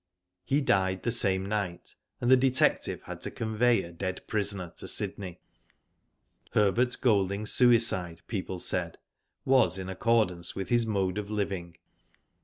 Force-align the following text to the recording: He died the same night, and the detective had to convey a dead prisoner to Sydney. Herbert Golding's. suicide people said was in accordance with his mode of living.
He 0.43 0.61
died 0.61 1.03
the 1.03 1.11
same 1.11 1.45
night, 1.45 1.93
and 2.19 2.31
the 2.31 2.35
detective 2.35 3.03
had 3.03 3.21
to 3.21 3.29
convey 3.29 3.83
a 3.83 3.91
dead 3.91 4.25
prisoner 4.25 4.73
to 4.77 4.87
Sydney. 4.87 5.39
Herbert 6.53 6.97
Golding's. 7.01 7.51
suicide 7.51 8.23
people 8.25 8.57
said 8.57 8.97
was 9.45 9.77
in 9.77 9.89
accordance 9.89 10.55
with 10.55 10.69
his 10.69 10.87
mode 10.87 11.19
of 11.19 11.29
living. 11.29 11.75